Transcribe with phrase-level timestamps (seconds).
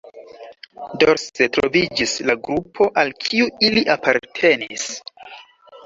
[1.03, 4.93] Dorse troviĝis la grupo al kiu ili apartenis.